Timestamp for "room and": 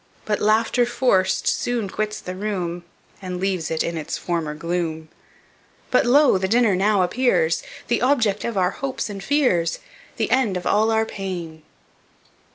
2.33-3.39